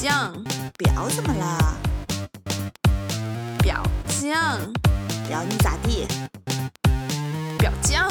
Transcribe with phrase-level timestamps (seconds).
[0.00, 0.32] 酱，
[0.76, 1.76] 表怎么了？
[3.60, 4.60] 表酱，
[5.26, 6.06] 表你咋地？
[7.58, 8.08] 表酱，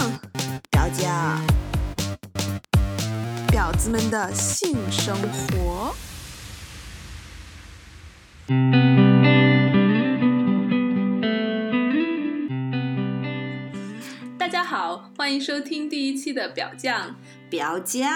[0.70, 1.42] 表酱，
[3.54, 5.96] 婊子们的性生活。
[14.38, 17.16] 大家好，欢迎收听第一期的表酱。
[17.50, 18.12] 表酱。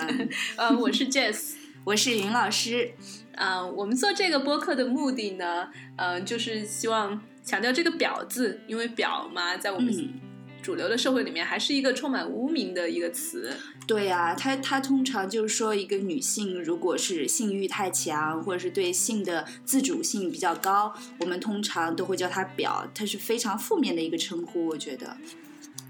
[0.56, 1.61] 呃，我是 Jess。
[1.84, 2.92] 我是云老师。
[3.34, 10.20] 啊、我们做这个播客的目的呢，呃，就是希望强调这个“表”字，因为“表”嘛，在我们嗯，
[10.62, 13.56] 主流的社会里面，还是一个充满污名的一个词。
[13.84, 25.16] 对呀、它它通常就是说，一个女性如果是性欲太强，或者是对性的自主性比较高，我们通常都会叫她表，它是非常负面的一个称呼，我觉得。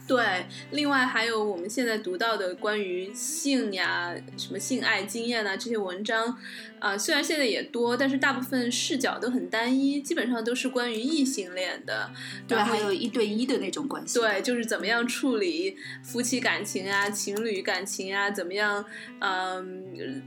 [0.07, 6.37] 对，另外还有我们现在读到的关于性呀、什么性爱经验啊这些文章，
[6.81, 12.11] 啊、虽然现在也多，但是大部分视角都很单一，基本上都是关于异性恋的。
[12.49, 14.19] 对，还有一对一的那种关系。
[14.19, 18.85] 对，就是怎么样处理夫妻感情啊、情侣感情啊，怎么样，
[19.21, 20.21] 嗯，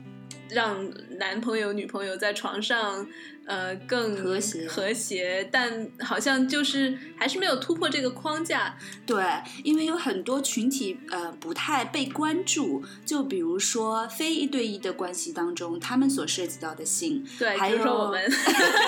[0.49, 3.05] 让男朋友、女朋友在床上，
[3.45, 8.77] 呃，更和谐和谐，但好像就是还是没有突破这个框架。
[9.05, 9.23] 对，
[9.63, 18.31] 因为有很多群体呃不太被关注，就比如说非一对一的关系当中，他们所涉及到的性，对，还比如说有我们，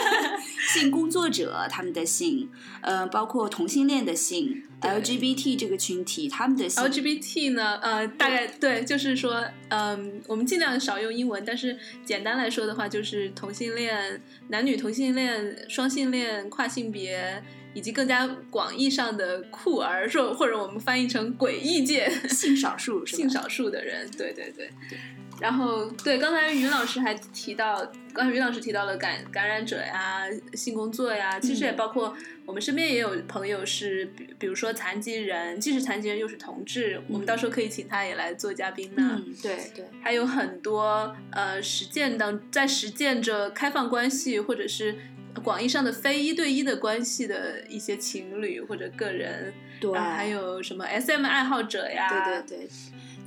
[0.74, 2.50] 性工作者他们的性，
[2.82, 23.06] 呃，包括同性恋的性对，LGBT 这个群体他们的 LGBT 呢，呃，大概对，就是说，嗯，我们尽量少用英文，但是简单来说的话，就是同性恋、男女同性恋、双性恋、跨性别，以及更加广义上的酷儿，说或者我们翻译成诡异界性少数？
[23.06, 24.70] 性少数的人，对对对。
[25.40, 31.76] 然后，对，刚才于老师还提到，刚才于老师提到了感感染者呀、性工作呀，其实也嗯。
[31.76, 39.22] 包括我们身边也有朋友是，比比如说残疾人，既是残疾人又是同志，我们到时候可以请他也来做嘉宾呢。
[39.26, 39.56] 嗯，对。
[39.76, 44.96] 对，还有很多呃实践当在实践着开放关系或者是
[45.44, 52.70] 广义上的非一对一的关系的一些情侣或者个人，对还有什么 SM 爱好者呀，对对对，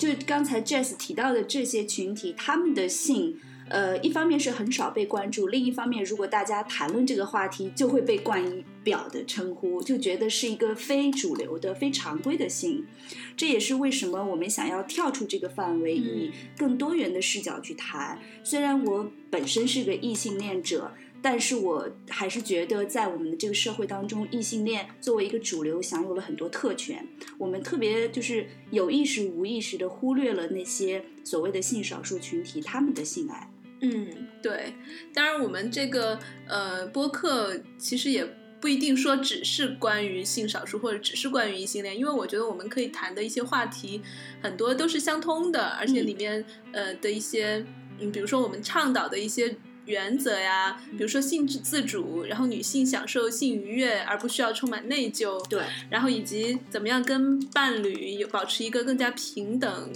[0.01, 3.39] 就刚才 Jess 提到的这些群体，他们的性，
[3.69, 12.87] 呃，一方面是很少被关注，另一方面，如果大家谈论这个话题，就会被冠以“表”的称呼，就觉得是一个非主流的、非常规的性。
[13.37, 18.19] 这也是为什么我们想要跳出这个范围，嗯以更多元的视角去谈。
[18.43, 20.91] 虽然我本身是个异性恋者。
[21.23, 27.07] 但是我还是觉得，在我们的这个社会当中，异性恋作为一个主流，享有了很多特权。
[27.37, 33.51] 我们特别就是有意识、无意识的忽略了那些所谓的性少数群体他们的性爱。
[33.83, 34.73] 嗯，对。
[35.13, 38.27] 当然，我们这个呃播客其实也
[38.59, 44.01] 不一定说只是关于性少数或者只是关于异性恋，因为我觉得我们可以谈的一些话题
[44.43, 46.43] 很多都是相通的，而且里面、
[46.73, 47.65] 呃的一些
[47.99, 49.55] 嗯，比如说我们倡导的一些。
[49.91, 59.93] 原则呀，比如说性自主，然后女性享受性愉悦而不需要充满内疚，对，然后以及怎么样跟伴侣有保持一个更加平等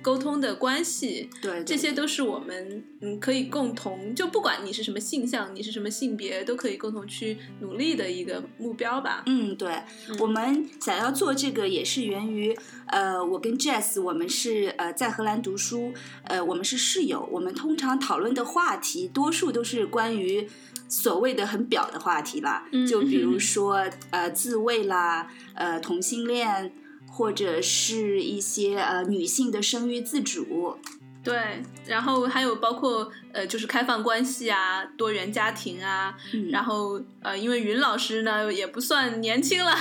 [0.00, 9.22] 沟通的关系，对，这些都是我们嗯可以共同，就不管你是什么性向，你是什么性别，都可以共同去努力的一个目标吧。
[9.26, 9.82] 嗯，对，
[10.20, 15.92] 我们想要做这个也是源于，呃，我跟 Jess 我们是呃在荷兰读书，
[16.24, 20.48] 呃，我们是室友，我们通常讨论的话题多数都是关于
[20.88, 26.72] 所谓的很表的话题啦，嗯就比如说呃自慰啦，呃同性恋，
[27.18, 30.78] 或者是一些呃女性的生育自主，
[31.24, 39.74] 对，然后还有包括呃，就是开放关系啊，多元家庭啊，嗯，然后呃，因为云老师呢也不算年轻了，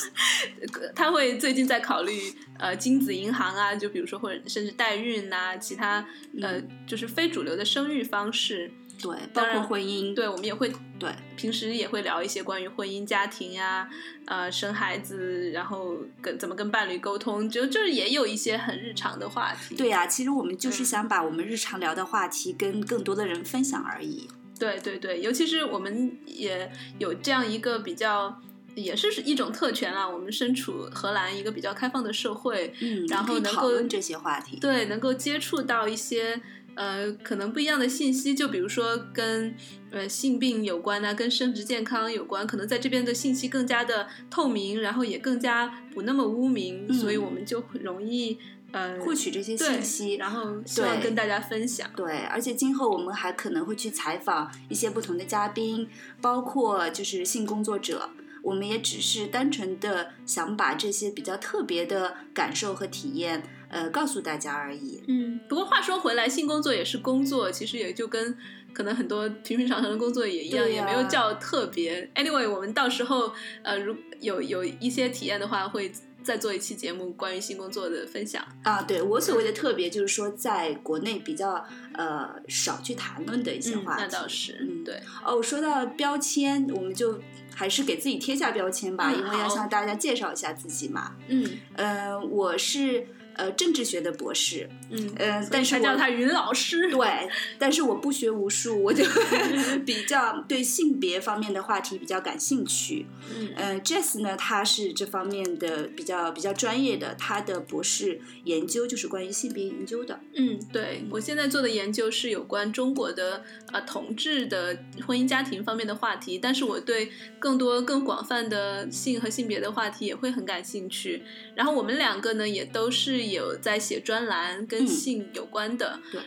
[0.96, 6.02] 他会最近在考虑呃精子银行啊，就比如说或者甚至代孕呐、其他
[6.40, 8.72] 呃就是非主流的生育方式。
[9.04, 13.86] 对，包括婚姻，对，我们也会对平时也会聊一些关于婚姻家庭呀、
[14.24, 19.74] 呃生孩子，然后跟怎么跟伴侣沟通，就就是也有一些很日常的话题。
[19.76, 24.26] 对呀、其实我们就是嗯想把我们日常聊的话题跟更多的人分享而已。
[24.58, 28.40] 对对对，尤其是我们也有这样一个比较。
[28.76, 30.04] 也是一种特权啦。
[30.08, 34.58] 我们身处荷兰一个比较开放的社会，嗯，然后能够讨论这些话题。
[34.58, 36.40] 对，能够接触到一些
[36.74, 39.54] 呃可能不一样的信息，就比如说跟
[39.90, 48.38] 呃性病有关啊，跟生殖健康有关，可能在这边的信息更加的透明，然后也更加不那么污名，嗯所以我们就很容易
[48.72, 50.14] 呃获取这些信息。
[50.14, 51.88] 然后希望跟大家分享。
[51.94, 55.88] 对，而且今后我们还可能会去采访一些不同的嘉宾，
[56.20, 58.10] 包括就是性工作者。
[58.42, 63.42] 我们也只是单纯的想把这些比较特别的感受和体验，
[63.74, 65.02] 呃，告诉大家而已。
[65.08, 68.38] 嗯，不过话说回来，性工作也是工作，其实也就跟
[68.72, 72.08] 可能很多平平常常的工作也一样，也没有叫特别。
[72.14, 73.32] Anyway，我们到时候
[73.64, 75.90] 呃，如有有一些体验的话，会
[76.22, 78.46] 再做一期节目关于性工作的分享。
[78.62, 84.02] 啊，对我所谓的特别，就是说在国内比较呃少去谈论的一些嗯，话题。
[84.02, 87.20] 那倒是，嗯对，哦，说到标签，我们就
[87.52, 91.16] 还是给自己贴下标签吧，嗯因为要向大家介绍一下自己嘛。
[91.26, 91.44] 嗯
[91.74, 96.90] 呃，我是呃政治学的博士，嗯，呃，但是才我叫他云老师。
[96.90, 97.28] 对，
[97.58, 99.04] 但是我不学无术，我就
[99.84, 103.06] 比较对性别方面的话题比较感兴趣。
[103.36, 110.18] 嗯呃，Jess 呢，他是这方面的比较比较专业的，他的博士研究就是关于性别研究的。
[110.34, 113.42] 嗯，对我现在做的研究是有关中国的
[113.72, 114.76] 呃同志的
[115.06, 121.22] 婚姻家庭方面的话题，但是我对更多更广泛的性和性别的话题也会很感兴趣。
[121.54, 126.00] 然后我们两个呢，也都是有在写专栏跟嗯性有关的。
[126.10, 126.20] 对。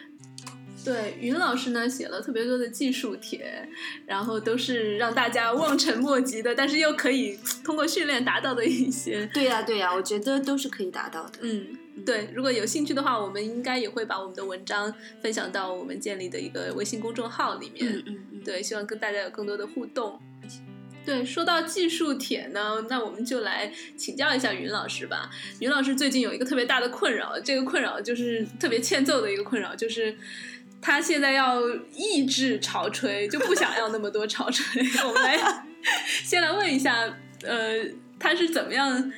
[0.85, 3.67] 对，云老师呢写了特别多的技术帖，
[4.05, 11.39] 然后都是让大家望尘莫及的，但是又可以通过训练达到的一些对呀、对呀、我觉得都是可以达到的。
[11.41, 17.85] 嗯，对，如果有兴趣的话，我们应该也会把我们的文章分享到我们建立的一个微信公众号里面。
[17.85, 20.17] 嗯嗯嗯，对，希望跟大家有更多的互动。
[21.07, 25.29] 对，说到技术帖呢，那我们就来请教一下云老师吧。
[25.59, 30.13] 云老师最近有一个特别大的困扰，这个困扰就是特别欠揍的一个困扰，就是
[30.81, 31.61] 他现在要
[31.95, 34.85] 抑制潮吹，就不想要那么多潮吹。
[35.07, 35.63] 我们来
[36.25, 37.85] 先来问一下，呃，
[38.19, 39.13] 他是怎么样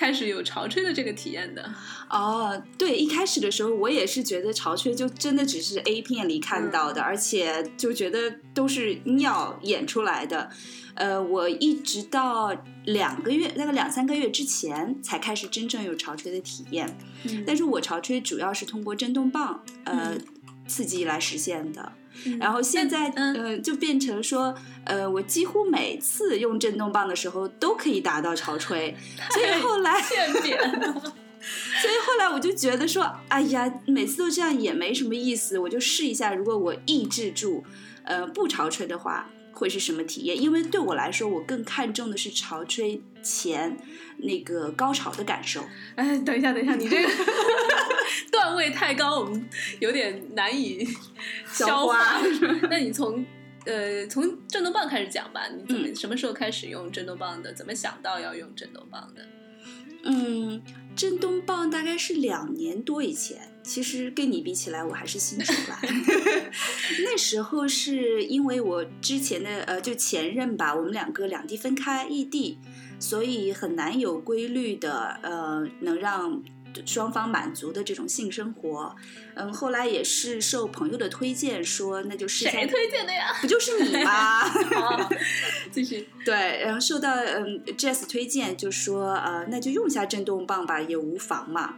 [0.00, 1.70] 开始有潮吹的这个体验的？
[2.08, 10.48] 哦，对，一开始的时候我也是觉得潮吹就真的只是 A 片里看到的，而且就觉得都是尿演出来的。
[10.94, 12.56] 呃，我一直到
[12.86, 16.96] 两个月，大概两三个月之前才开始真正有潮吹的体验。
[17.24, 20.20] 嗯但是我潮吹主要是通过震动棒呃、嗯
[20.66, 21.92] 刺激来实现的。
[22.24, 24.54] 嗯然后现在，嗯呃，就变成说，
[24.84, 28.94] 呃，我几乎每次用震动棒的时候都可以达到潮吹，
[29.32, 30.92] 所以后来， 欠扁了。
[31.80, 37.64] 所以后来我就觉得说，哎呀，每次都这样也没什么意思，我就试一下，如果我抑制住，
[38.04, 40.38] 呃，不潮吹的话，会是什么体验？
[40.38, 43.76] 因为对我来说，我更看重的是潮吹前
[44.18, 45.64] 那个高潮的感受。
[45.94, 47.08] 哎，等一下，等一下，你这个
[48.30, 50.84] 段位太高，我们有点难以
[51.46, 52.22] 消消化化。
[52.70, 53.24] 那你从
[53.66, 57.52] 呃从震动棒开始讲吧，你怎么、嗯什么时候开始用震动棒的？
[57.52, 59.26] 怎么想到要用震动棒的？
[60.02, 60.62] 嗯，
[60.96, 65.78] 震动棒大概是两年多以前，其实跟你比起来，我还是新手吧。
[67.04, 72.58] 那时候是因为我之前的呃，就前任吧，我们两个两地分开，异地，
[73.00, 76.40] 所以很难有规律的呃，能让
[76.86, 78.94] 双方满足的这种性生活。
[79.34, 83.26] 嗯，后来也是受朋友的推荐说，那就试谁，推荐的呀？
[83.40, 84.42] 不就是你吗？
[84.44, 85.10] 好，
[85.72, 86.08] 继续。
[86.24, 91.76] 对，然后受到嗯 Jess 推荐，就说呃，那就用一下震动棒吧，也无妨嘛。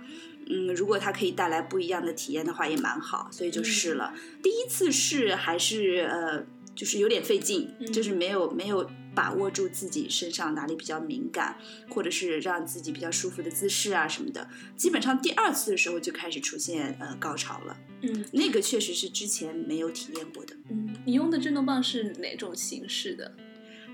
[0.51, 4.13] 嗯，如果它可以带来不一样的体验的话，也蛮好，所以就试了。
[4.43, 11.57] 第一次试还是呃，就是有点费劲，嗯就是没有没有把握住自己身上哪里比较敏感，
[11.89, 14.49] 或者是让自己比较舒服的姿势啊什么的。
[14.77, 20.57] 基本上第二次的时候就开始出现呃高潮了，嗯那个确实是之前没有体验过的。
[20.71, 23.35] 嗯，你用的震动棒是哪种形式的？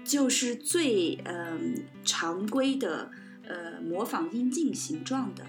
[0.04, 3.10] 就是最嗯、常规的
[3.46, 5.44] 呃模仿阴茎形状的，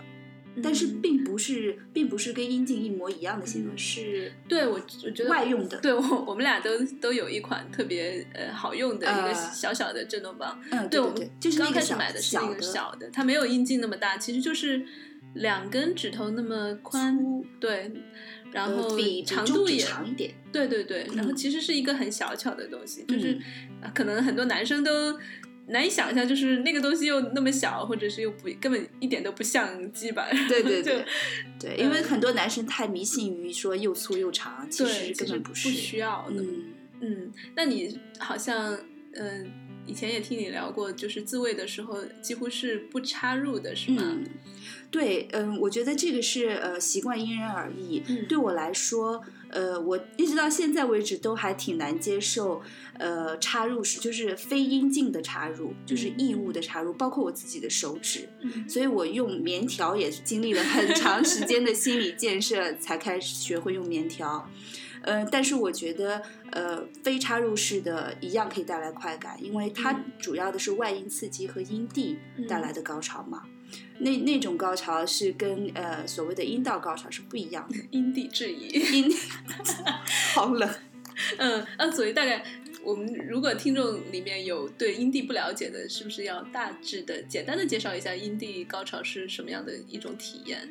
[0.61, 5.79] 但是嗯并不是并不是跟阴茎一模一样的形状，嗯是对我我觉得外用的。
[5.79, 10.59] 对我我们俩都都有一款特别呃好用的一个呃小小的震动棒。
[10.71, 14.85] 嗯，对，我们就是那刚开始买的是那个小的它没有阴茎那么大，其实就是
[15.35, 17.91] 两根指头那么宽，对，
[18.51, 20.33] 然后呃比长度也长一点。
[20.51, 23.37] 对对对，然后嗯其实是一个很小巧的东西，就是
[23.93, 25.15] 可能很多男生都
[25.69, 31.05] 难以想象，就是那个东西又那么小，或者是又不根本一点都不像鸡巴， 对对对
[31.59, 35.69] 对，因为嗯很多男生太迷信于说又粗又长，其，实根本不是。
[35.69, 36.41] 需要的。
[36.41, 36.63] 嗯，
[37.01, 38.77] 嗯，那你好像
[39.13, 39.51] 嗯、
[39.85, 44.03] 以前也听你聊过，就是自慰的时候几乎是不插入的，是吗？
[44.05, 44.23] 嗯，
[44.91, 48.03] 对，嗯，我觉得这个是呃习惯因人而异。
[48.07, 52.61] 嗯对我来说，呃，我一直到现在为止都还挺难接受，
[52.97, 58.29] 呃，插入式就是非阴茎的插入，就是异物的插入，包括我自己的手指。
[58.41, 64.47] 嗯所以我用棉条也是经历了很长时间的心理建设，才开始学会用棉条。
[65.01, 73.43] 呃，但是我觉得，呃，非插入式的一样可以带来快感，因为它嗯主要的是外阴刺激和阴蒂带嗯来的高潮嘛。
[73.99, 77.77] 那那种高潮是跟呃所谓的阴道高潮是不一样的。
[77.91, 78.67] 因地制宜。
[78.69, 79.11] 因，
[80.33, 80.69] 好冷。
[81.37, 82.43] 嗯，那所以大概
[82.81, 90.67] 我们如果听众里面有对阴蒂不了解的，是不是要大致的、简单的介绍一下阴蒂高潮是什么样的一种体验？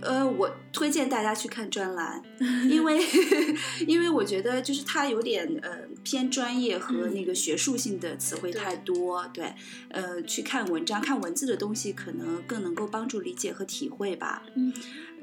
[0.00, 2.22] 呃，我推荐大家去看专栏，
[2.68, 3.00] 因为
[3.86, 5.70] 因为我觉得就是它有点呃
[6.04, 9.52] 偏专业和那个学术性的词汇太多，对，
[9.88, 14.44] 呃，去看文章、看文字的东西，可能更能够帮助理解和体会吧。
[14.54, 14.72] 嗯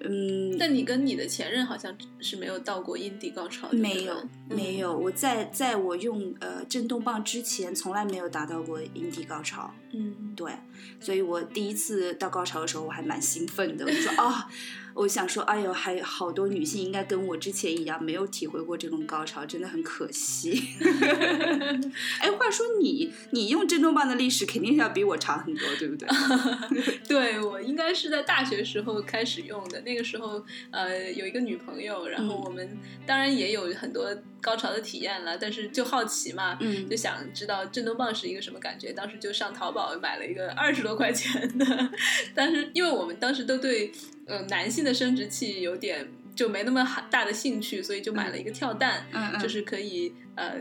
[0.01, 4.77] 嗯，但你跟你的前任好像是没有到过阴蒂高潮的，没有没。
[4.77, 9.73] 有，我在在我用呃震动棒之前，从来没有达到过阴蒂高潮。
[9.93, 10.51] 嗯，对，
[10.99, 13.85] 所以我第一次到高潮的时候，我还蛮兴奋的。
[13.85, 14.47] 我就说啊、
[14.95, 20.69] 我想说，哎呦，还有好多女性应该跟我之前一样，没有体会过这种高潮，真的很可惜。
[22.21, 26.07] 哎，话说你，你用震动棒的历史肯定是要比我长很多，对不对？
[27.07, 41.89] 对我应该是在大学时候开始用的，那个时候呃有一个女朋友，然后嗯我们当然也有很多高潮的体验了，但是就好奇嘛，嗯就想知道震动棒是一个什么感觉，当时就上淘宝买了一个二十多块钱的，
[42.33, 43.91] 但是因为我们当时都对
[44.25, 50.55] 呃男性的生殖器有点就没那么大的兴趣，所以就买了一个跳蛋，嗯嗯，就是可以呃，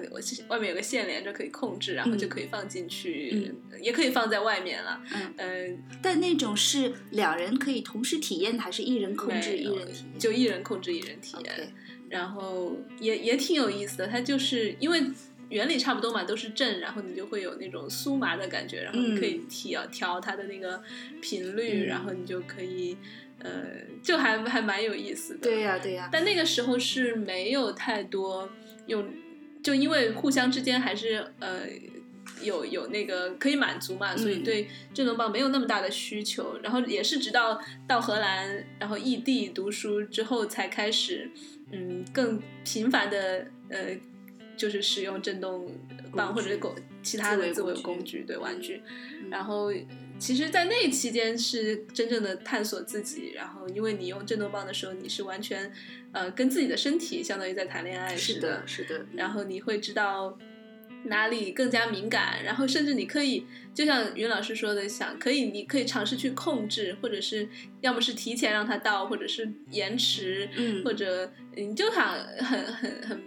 [0.48, 5.02] 外面有个线连着可以控制，然后就可以放进去，也可以放在外面了。
[5.12, 5.34] 嗯。
[5.36, 10.18] 呃，但那种是两人可以同时体验，还是一人控制一人体验？
[10.18, 11.72] 就一人控制一人体验
[12.08, 14.06] 然后也也挺有意思的。
[14.06, 15.02] 它就是因为
[15.48, 20.80] 原理差不多嘛，都是震，然后你就会有那种酥麻的感觉，然后你可以调调它的那个
[21.20, 21.86] 频率，嗯。
[21.86, 22.96] 然后你就可以
[23.40, 23.64] 呃，
[24.02, 25.40] 就还还蛮有意思的。
[25.40, 28.48] 对呀、对呀、但那个时候是没有太多
[28.86, 29.06] 用，
[29.62, 31.62] 就因为互相之间还是呃
[32.42, 36.58] 有有那个可以满足嘛，所以嗯对震动棒没有那么大的需求。
[36.62, 41.30] 然后也是直到到荷兰，然后异地读书之后，才开始
[41.70, 43.96] 嗯更频繁的呃
[44.56, 45.70] 就是使用震动
[46.14, 48.82] 棒或者是工其他的自慰工具对玩具。
[48.86, 49.72] 嗯然后
[50.18, 53.32] 其实，在那期间是真正的探索自己。
[53.34, 55.72] 然后，因为你用震动棒的时候，你是完全
[56.12, 59.06] 呃跟自己的身体相当于在谈恋爱似是的，是的。
[59.14, 60.38] 然后你会知道
[61.04, 67.48] 哪里更加敏感，然后甚至你可以，就像云老师说的，想可以，你可以尝试去控制，或者是
[67.80, 73.22] 要么是提前让它到，或者是延迟，嗯或者你就想很很很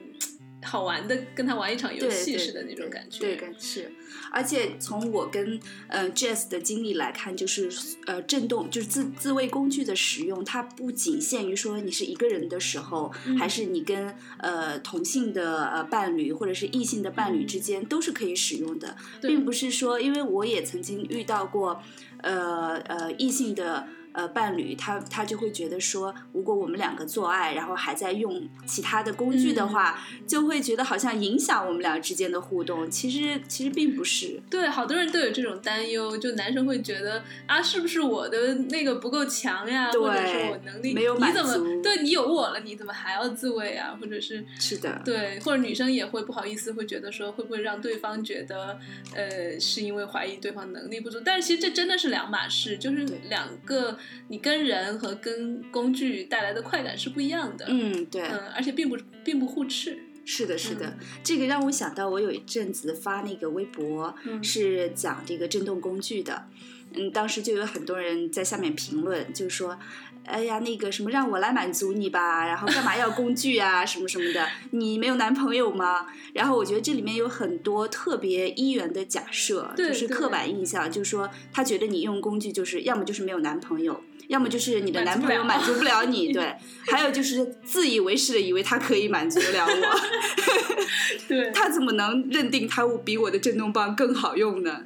[0.68, 3.20] 好玩的跟他玩一场游戏似的那种感觉。
[3.20, 3.90] 对，感是。
[4.30, 5.58] 而且从我跟
[5.88, 7.70] 呃 Jazz 的经历来看，就是
[8.06, 21.82] 呃震动就是自自慰工具的使用，它不仅限于说你是一个人的时候，嗯还是你跟呃同性的呃伴侣或者是异性的伴侣之间都是可以使用的，对并不是说，因为我也曾经遇到过
[22.22, 23.88] 呃呃异性的。
[24.18, 32.90] 呃，伴侣他他就会觉得说，如果我们两个做爱，然后还在用其他的工具的话，就会觉得好像影响我们俩之间的互动。
[32.90, 34.42] 其实其实并不是。
[34.50, 43.96] 对，好多人都有这种担忧，就男生会觉得啊，是不是我的那个不够强呀，对或者是我能力没有满你怎么足对你有我了，你怎么还要自慰啊？
[44.02, 48.80] 或者是是的，对，或者女生也会不好意思，会觉得说会不会让对方觉得
[49.14, 51.20] 呃是因为怀疑对方能力不足？
[51.24, 54.00] 但是其实这真的是两码事，就是两个
[54.30, 57.66] 你跟人和跟工具带来的快感是不一样的。
[57.70, 59.98] 嗯，对，嗯，而且并不并不互斥。
[60.26, 60.86] 是的，是的。
[60.88, 66.48] 嗯这个让我想到，我有一阵子发那个微博，嗯是讲这个震动工具的。
[66.94, 69.78] 嗯，当时就有很多人在下面评论，就说
[70.28, 74.46] ：“哎呀，那个什么，让我来满足你吧，然后干嘛要工具啊，什么什么的？
[74.72, 86.54] 你没有男朋友吗？”然后我觉得这里面有很多特别一元的假设，就是刻板印象，就是说他觉得你用工具就是要么就是没有男朋友，要么就是你的男朋友满满足足不了 你，对，
[86.86, 90.00] 还有就是自以为是的以为他可以满足得了我。
[91.28, 94.82] 对，他怎么能认定他比我的震动棒更好用呢？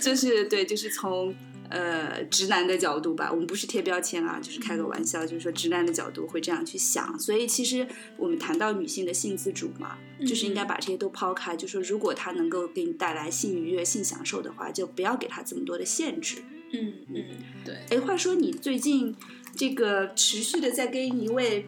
[0.00, 1.34] 就是对，就是从
[1.70, 7.18] 呃直男的角度吧，我们不是贴标签啊，就是开个玩笑，就是说直男的角度会这样去想。
[7.18, 16.36] 所以其实我们谈到女性的性自主嘛，就是应该把这些都抛开，就说如果她能够给你带来性愉悦、性享受的话，就不要给她这么多的限制。
[16.72, 17.24] 嗯嗯，
[17.64, 17.74] 对。
[17.90, 19.14] 哎，话说你最近
[19.54, 21.66] 这个持续的在跟一位。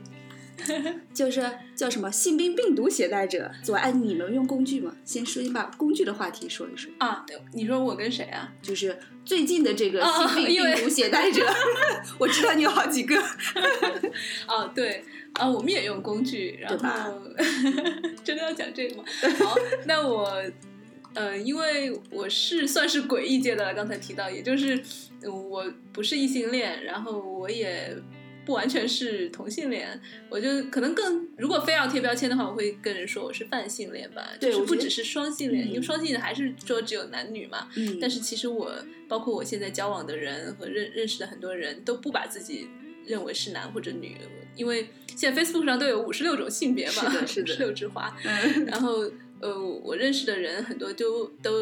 [1.12, 4.94] 就是叫什么性病病毒携带者左岸，你们用工具吗？
[5.04, 7.24] 先说，先把工具的话题说一说啊。
[7.52, 8.52] 你说我跟谁啊？
[8.62, 11.46] 就是最近的这个性病病毒携带者，
[12.18, 13.16] 我知道你有好几个。
[14.46, 17.12] 啊，对啊，我们也用工具，然后
[18.24, 19.04] 真的要讲这个吗？
[19.44, 19.54] 好，
[19.86, 20.42] 那我
[21.14, 24.82] 呃，因为我是算是诡异界的，刚才提到，也就是
[25.22, 27.96] 我不是异性恋，然后我也。
[28.46, 30.00] 不完全是同性恋，
[30.30, 37.68] 我就可能更如果非要贴标签的话，我会跟人说我是泛性恋吧，就是不只是双性恋，因为双性恋还是说只有男女嘛。
[37.76, 37.98] 嗯。
[38.00, 38.72] 但是其实我
[39.08, 42.68] 包括我现在交往的人和认认识的很多人都不把自己
[43.04, 44.16] 认为是男或者女，
[44.54, 48.16] 因为现在 Facebook 上都有五十六种性别嘛，是的，是的 六枝花。
[48.24, 48.64] 嗯。
[48.66, 49.10] 然后
[49.40, 51.52] 呃，我认识的人很多都都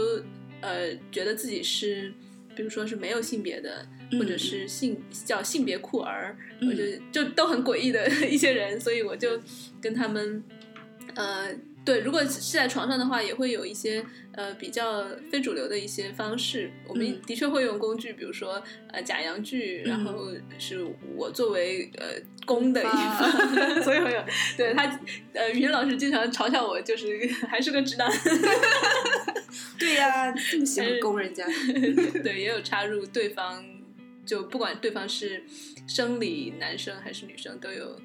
[0.61, 2.13] 呃觉得自己是。
[2.57, 3.85] 比如说是没有性别的，
[4.19, 9.41] 或者是性叫性别酷儿，我就就都很诡异的 一些人，所以我就
[9.81, 10.43] 跟他们，
[11.15, 11.49] 呃。
[11.85, 14.03] 对，如果是在床上的话，也会有一些
[14.33, 16.71] 呃比较非主流的一些方式。
[16.89, 18.55] 我们的确会用工具，比如说
[18.91, 20.83] 呃假阳具，然后是
[21.15, 22.07] 我作为呃
[22.47, 23.31] 公的一方，
[23.85, 24.25] 所以会有
[24.57, 24.99] 对他
[25.35, 28.11] 呃语音老师经常嘲笑我，就是 还是个直男。
[29.79, 31.45] 对呀，这么喜欢攻人家。
[32.23, 33.63] 对，也有插入对方，
[34.25, 35.43] 就不管对方是
[35.87, 38.01] 生理男生还是女生，都有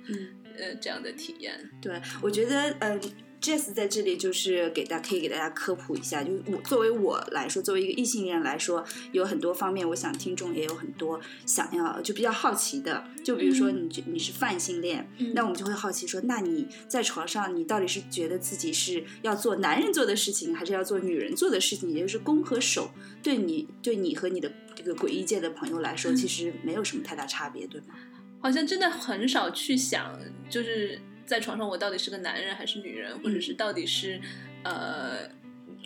[0.57, 1.69] 呃这样的体验。
[1.81, 2.99] 对，我觉得嗯。
[3.41, 21.89] Jess 在这里就是给大可以给大家科普一下，就是我作为我来说，作为一个异性恋来说，有很多方面，我想听众也有很多想要就比较好奇的，就比如说你你是泛性恋，那我们就会好奇说，那你在床上你到底是觉得自己是要做男人做的事情，还是要做女人做的事情？
[21.89, 22.91] 也就是攻和守，
[23.23, 27.95] 对你对你和你的这个诡异界的朋友来说，其实没有什么太大差别，对吗？
[28.41, 30.19] 好像真的很少去想，
[30.49, 30.99] 就是。
[31.29, 34.19] 在床上，我到底是个男人还是女人，或者是到底是
[34.63, 35.29] 呃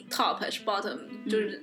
[0.09, 0.97] top 还是 bottom，
[1.29, 1.61] 就是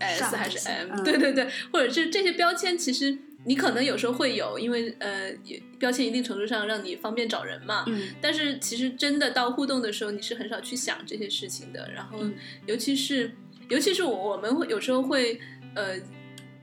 [0.00, 1.04] S 还是 M？
[1.04, 5.30] 对对对，或者是这些标签，其实你可能有时候会有，因为呃
[5.78, 7.84] 标签一定程度上让你方便找人嘛。
[7.86, 8.08] 嗯。
[8.18, 11.90] 但是其实真的到互动的时候，你是很少去想这些事情的。
[11.92, 12.18] 然后，
[12.64, 13.30] 尤其是
[13.68, 15.38] 尤其是我我们会有时候会
[15.74, 16.00] 呃，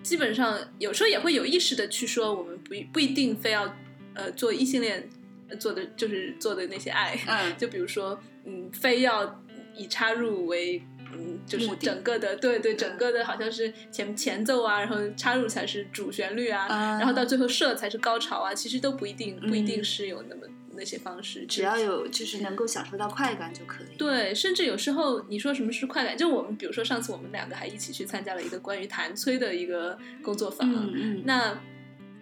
[0.01, 3.77] 基本上有时候也会有意识的去说，我们不不一定非要
[4.15, 5.07] 呃做异性恋。
[5.55, 9.41] 做的就是做的那些爱，嗯， 就比如说，嗯，非要
[9.75, 10.81] 以插入为，
[11.13, 16.67] 嗯，就是整个的，对对，整个的好像是前前奏啊，然后插入才是主旋律啊，
[16.99, 20.41] 然后到最后射才是高潮啊，其实都不一定，不一定是有那么
[20.75, 23.95] 那些方式，只要有就是能够享受到快感就可以。
[23.97, 31.57] 对，甚至有时候你说什么是快感，就我们比如说上次我们两个还一起去参加了一个关于弹催的一个工作坊，嗯嗯，那。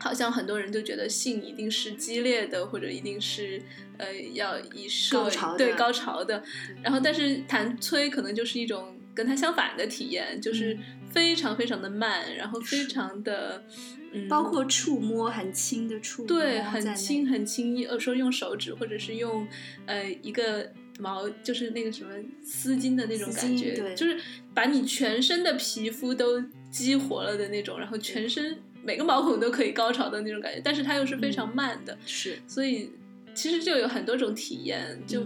[0.02, 3.62] 好像很多人都觉得性一定是激烈的，或者一定是
[4.00, 6.44] 呃要以射对高潮的，
[6.82, 10.76] 然后但是弹催可能就是一种跟它相反的体验，就是
[11.12, 13.64] 非常非常的慢，然后非常的
[14.12, 19.48] 嗯，包括触摸很轻的触摸，对，很轻很轻，有时候用手指或者是用
[19.86, 22.10] 呃一个毛，就是那个什么
[22.44, 24.20] 丝巾的那种感觉，就是
[24.56, 28.58] 把你全身的皮肤都激活了的那种，然后全身。
[28.84, 32.92] 每个毛孔都可以高潮的那种感觉，但是它又是非常慢的，是，所以
[33.34, 35.26] 其实就有很多种体验，就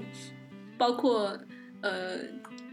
[0.78, 1.38] 包括
[1.82, 2.20] 呃。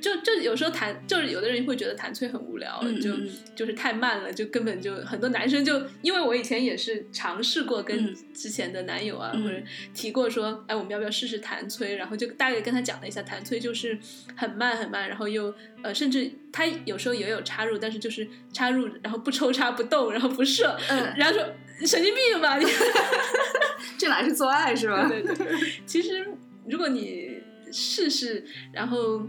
[0.03, 3.13] 就就有时候弹，就是有的人会觉得弹催很无聊，就
[3.55, 9.55] 就是太慢了，就根本就很多男生就因为我以前也是尝试过跟之前的男友啊或者
[9.95, 11.95] 提过说，哎，我们要不要试试弹催？
[11.95, 13.97] 然后就大概跟他讲了一下，弹催就是
[14.37, 20.77] 很慢很慢，然后又呃，甚至他有时候也有插入，但是就是插入然后不抽插不动，然后不射，
[21.17, 21.47] 然后说
[21.87, 22.67] 神经病吧你
[23.97, 25.07] 这哪是做爱是吧？
[25.09, 25.47] 对对对，
[25.87, 26.27] 其实
[26.69, 27.39] 如果你
[27.71, 29.23] 试试，然后。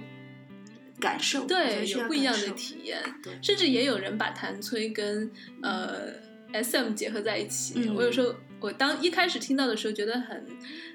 [1.03, 3.03] 感受对有不一样的体验，
[3.41, 5.29] 甚至也有人把弹催跟
[5.61, 6.13] 呃
[6.53, 7.89] S M 结合在一起。
[7.89, 10.45] 我有时候我当一开始听到的时候，觉得很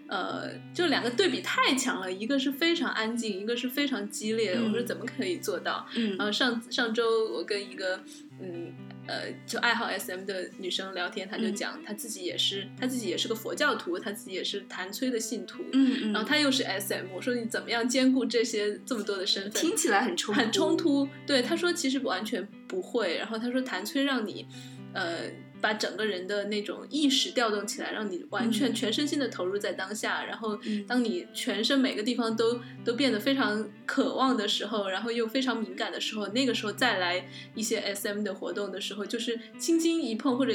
[0.08, 4.54] 呃，就两个对比太强了，一个是非常安静，一个是非常激烈。
[4.54, 5.86] 我说怎么可以做到？
[6.16, 8.00] 然后上上周我跟一个
[8.40, 8.72] 嗯。
[9.08, 15.64] 呃，就爱好 S M 的女生聊天，她就讲她自己也是，她自己也是个佛教徒，她自己也是谭崔的信徒。
[15.72, 16.12] 嗯嗯。
[16.12, 19.60] 然后她又是 S M，我说你怎么样兼顾这些这么多的身份？
[19.60, 21.08] 听起来很冲很冲突。
[21.26, 23.16] 对，她说其实完全不会。
[23.16, 24.46] 然后她说谭崔让你
[24.92, 25.22] 呃。
[25.60, 30.24] 把整个人的那种意识调动起来，让你完全全身心的投入在当下。
[30.24, 40.52] 然后，当你全身每个地方都都变得非常渴望的时候，然后又非常敏感的时候，那个时候再来一些 SM 的活动的时候，就是轻轻一碰或者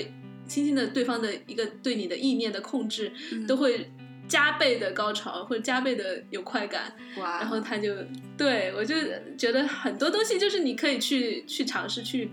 [0.47, 3.11] 轻轻的对方的一个对你的意念的控制，
[3.47, 3.91] 都会
[4.27, 6.93] 加倍的高潮或者加倍的有快感。
[7.17, 7.39] 哇！
[7.39, 7.93] 然后他就
[8.37, 8.95] 对我就
[9.37, 12.31] 觉得很多东西就是你可以去去尝试去。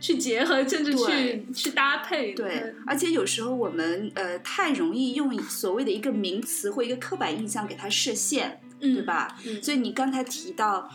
[0.00, 2.32] 去结合，甚至去去搭配。
[2.32, 9.36] 对，而且有时候我们呃太容易用所谓的一个名词或一个刻板印象给它设限，对吧？
[9.62, 10.90] 所以你刚才提到。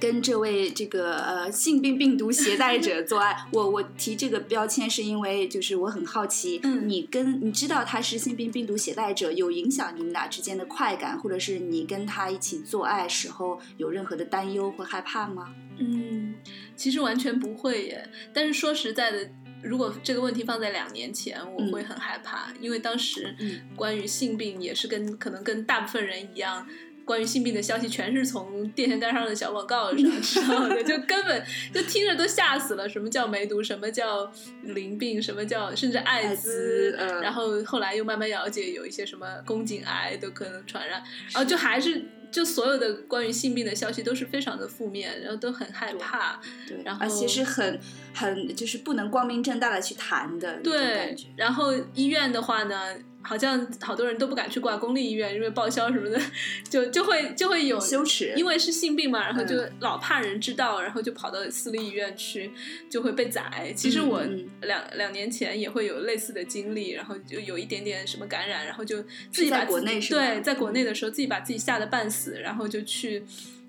[0.00, 15.54] 跟这位这个呃性病病毒携带者做爱，我我提这个标签是因为就是我很好奇，你跟你知道他是性病病毒携带者，有影响你们俩之间的快感，或者是你跟他一起做爱时候有任何的担忧或害怕吗？
[15.78, 16.34] 嗯，
[16.80, 18.08] 其实完全不会耶。
[18.32, 19.28] 但是说实在的，
[19.62, 23.36] 如果这个问题放在两年前，我会很害怕，因为当时
[23.76, 26.66] 关于性病也是跟可能跟大部分人一样。
[27.04, 32.88] 关于性病的消息全是从电线杆上的小广告上 知道的，就根本就听着都吓死了。
[32.88, 33.62] 什么叫梅毒？
[33.62, 34.30] 什么叫
[34.62, 35.20] 淋病？
[35.20, 36.92] 什么叫甚至艾滋？
[37.20, 41.02] 然后后来又慢慢了解，有一些什么宫颈癌都可能传染。
[41.32, 46.40] 然后就还是就所有的关于性病的消息都是非常的负面，然后都很害怕。
[46.66, 47.80] 对，然后而且是很
[48.14, 50.60] 很就是不能光明正大的去谈的。
[50.60, 52.96] 对，然后医院的话呢？
[53.22, 56.18] 好像好多人都不敢去挂公立医院，因为报销什么的，
[56.68, 62.50] 就就会就会有羞耻，因为是性病嘛，然后就老怕人知道，然后就跑到私立医院去，
[62.88, 63.72] 就会被宰。
[63.76, 64.22] 其实我
[64.62, 73.22] 两两年前也会有类似的经历，然后就有一点点什么感染，然后就自己把国内对，在国内的时候自己把自己吓得半死，然后就去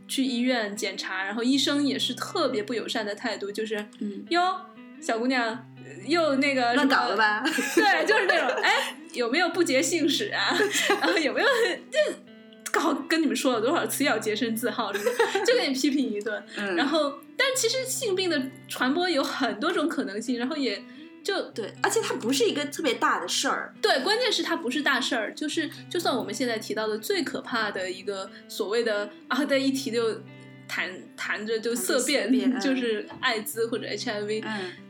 [0.08, 4.62] 去医院检查，然后医生也是特别不友善的态度，就是嗯哟，
[5.02, 5.68] 小姑娘。
[6.06, 7.44] 又那个乱搞了吧？
[7.76, 10.58] 对，就是那种哎，有没有不洁性史啊？
[11.02, 11.48] 然后有没有
[11.90, 12.00] 这
[12.72, 16.44] 搞跟你们说了多少次要洁身自好，就给你批评一顿。
[16.76, 20.82] 然后，但其实性病的传播有很多种可能性，然后也
[21.24, 23.74] 就对，而且它不是一个特别大的事儿。
[23.82, 30.22] 对，关键是它不是大事儿，就是就算我们现在提到的最可怕的一个所谓的啊，在一提就。
[30.72, 32.32] 谈谈着就色变，
[32.62, 34.42] 就是艾滋或者 HIV，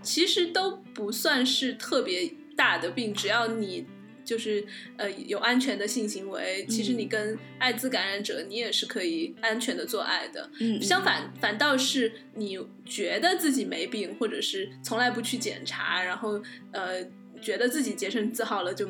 [0.04, 3.12] 其实都不算是特别大的病。
[3.12, 3.88] 只要你
[4.24, 4.64] 就是
[4.98, 10.48] 呃有安全的性行为，其实你跟艾滋感染者，你也是可以安全的做爱的。
[10.80, 16.40] 相反，反倒是你觉得自己没病，或者是从来不去检查，然后
[16.72, 17.04] 呃
[17.42, 18.88] 觉得自己洁身自好了，就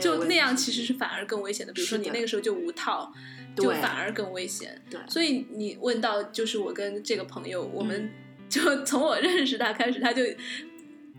[0.00, 1.72] 就那样，其实是反而更危险的。
[1.74, 3.12] 比如说你那个时候就无套。
[3.56, 8.10] 就反而更危险，对，所以你问到就是我跟这个朋友，我们
[8.48, 10.22] 就从我认识他开始，他就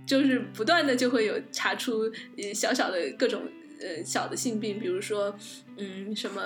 [0.05, 2.11] 就是不断的就会有查出
[2.53, 3.41] 小小的各种
[3.79, 5.35] 呃小的性病，比如说
[5.77, 6.41] 嗯什么。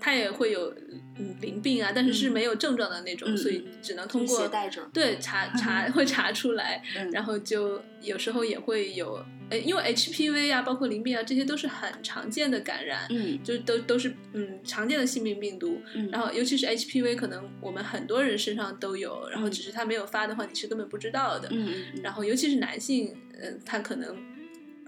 [0.00, 0.74] 他也会有
[1.18, 4.48] 嗯淋病啊，但是是没有症状的那种，所以只能通过
[4.92, 6.82] 对查查 会查出来，
[7.12, 15.78] 然后就有时候也会有，呃，因为 HPV 啊，包括淋病啊，这些都是很常见的感染，嗯，就都都是嗯常见的性病病毒，
[16.10, 24.16] 然后尤其是 HPV，可能我们很多人身上都有，然后只是他没有发的话，你是根本不知道的，嗯嗯，然后尤其是男性，嗯，他可能。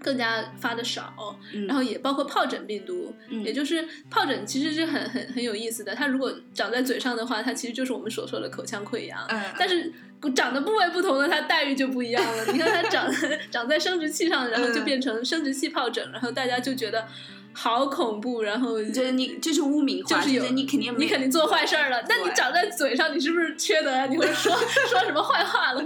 [0.02, 5.94] 更加发的少，然后也包括疱疹病毒，也就是疱疹其实是很很很有意思的。
[5.94, 9.26] 它如果长在嘴上的话，它其实就是我们所说的口腔溃疡。
[9.58, 9.92] 但是
[10.34, 12.44] 长的部位不同的，它待遇就不一样了。
[12.52, 13.10] 你看它长
[13.50, 17.06] 长在生殖器上，然后就变成生殖器疱疹，然后大家就觉得。
[17.54, 22.02] 好恐怖，然后觉得你这是污名化，就是有你肯定你肯定做坏事儿了。
[22.08, 24.06] 那你长在嘴上，你是不是缺德啊？
[24.06, 24.54] 你会说
[24.88, 25.82] 说什么坏话了？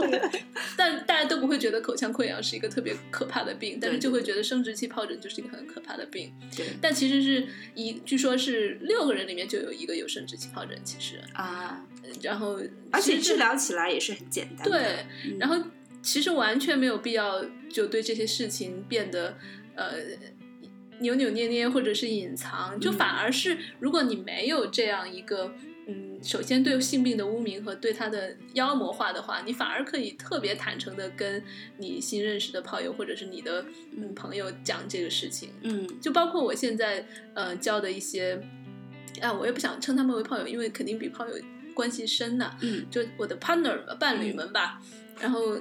[0.76, 6.32] 但大家都不会觉得口腔溃疡是一个特别可怕的病，但是就会觉得生殖器疱疹就是一个很可怕的病。
[6.56, 10.78] 对，但其实是一，据说是六个人里面就有一个有生殖器疱疹。
[10.84, 11.84] 其实啊，
[12.22, 12.60] 然后
[12.92, 14.70] 而且治疗起来也是很简单。
[14.70, 15.04] 对，
[15.38, 15.56] 然后
[16.00, 19.36] 其实完全没有必要就对这些事情变得
[19.74, 19.94] 呃。
[21.00, 25.52] 扭扭捏捏，或者是隐藏，就反而是，如果你没有这样一个，
[25.86, 31.42] 嗯，首先对性病的污名和对他的妖魔化的话，你反而可以特别坦诚的跟
[31.78, 33.64] 你新认识的炮友或者是你的
[33.96, 38.40] 嗯朋友讲这个事情，嗯，就包括我现在呃交的一些，
[39.20, 41.34] 啊，我也不想称他们为炮友，因为肯定比炮友
[41.74, 44.80] 关系深呐，嗯，就我的 partner 伴侣们吧，
[45.20, 45.58] 然后。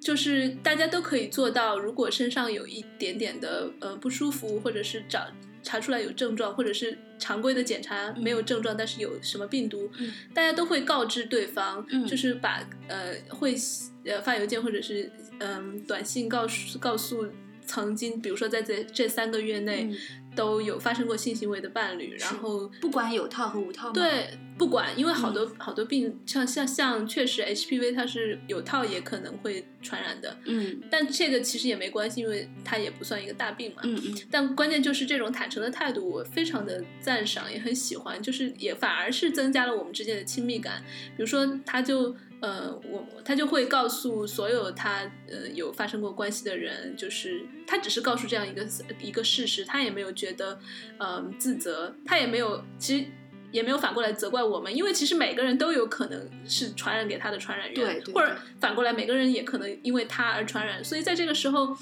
[0.00, 5.26] 就是大家都可以做到，如果身上有一点点的呃不舒服，或者是找
[5.62, 13.56] 查出来有症状，或者是常规的检查没有症状，但是有什么病毒，嗯大家都会告知对方，嗯就是把呃会
[14.04, 17.26] 呃发邮件或者是嗯、短信告诉告诉
[17.66, 19.96] 曾经，比如说在这这三个月内嗯
[20.34, 33.80] 都有发生过性行为的伴侣，然后不管有套和无套吗？，对，不管，因为好嗯多、好多病，像像像确实 HPV 它是有套也可能会传染的，嗯但这个其实也没关系，因为它也不算一个大病嘛。
[33.84, 40.82] 嗯嗯但关键就是这种坦诚的态度，我非常的赞赏，也很喜欢，就是也反而是增加了我们之间的亲密感。
[41.16, 48.66] 比如说，他就呃，我他就会告诉所有他呃有发生过关系的人，就是他只是告诉这样一个
[49.00, 50.58] 一个事实，他也没有觉得
[50.98, 53.06] 呃自责，他也没有其实。
[53.52, 61.74] 也没有反过来责怪我们，因为其实每个人都有可能是传染给他的传染源，对对或者反过来每个人也可能因为他而传染，所以在这个时候，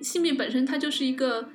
[0.00, 1.46] 性病本身它就是一个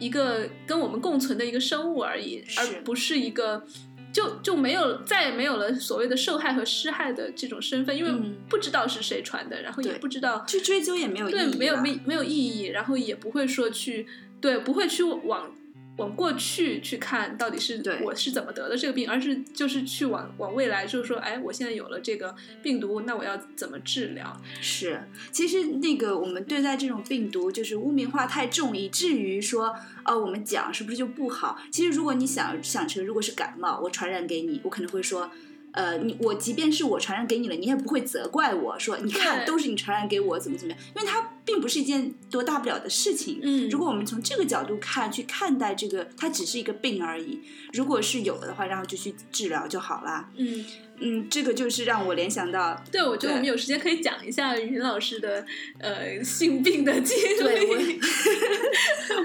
[0.00, 3.64] 一个跟我们共存的一个生物而已，而不是一个
[4.12, 14.06] 就就没有再也没有了所谓的受害和施害的这种身份，因为嗯不知道是谁传的，然后也不知道去追究也没有意义对，没有没没有意义，然后也不会说去
[14.40, 15.50] 对不会去往。
[15.96, 24.40] 往过去去看到底是对我是怎么得的这个病，而是就是去往往未来，就是说，哎，我现在有了这个病毒，那我要怎么治疗？
[24.60, 31.58] 是，其实那个我们对待这种病毒就是污名化太重，以至于说，哦，我们讲是不是就不好？
[31.70, 35.30] 其实如果你想想成，如果是感冒，我传染给你，我可能会说。
[35.74, 40.82] 呃，你我即便是我传染给你了，你也不会责怪我说，你看都是你传染给我，怎么怎么样？
[40.94, 43.40] 因为它并不是一件多大不了的事情。
[43.42, 47.40] 嗯如果我们从这个角度看，去看待这个，它只是一个病而已。
[47.72, 50.30] 如果是有的话，然后就去治疗就好啦。
[50.36, 50.64] 嗯，
[51.00, 55.44] 嗯，这个就是让我联想到，对，我觉得我们有时间可以讲一下云老师的
[55.78, 57.38] 呃性病的经历。
[57.40, 57.76] 对我，